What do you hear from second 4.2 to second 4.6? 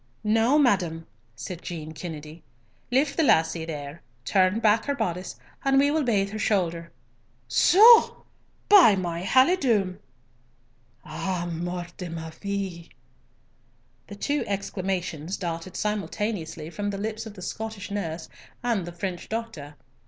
turn